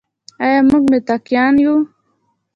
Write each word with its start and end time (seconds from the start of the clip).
آیا 0.43 0.59
موږ 0.69 0.83
متقیان 0.91 1.53
یو؟ 1.63 1.75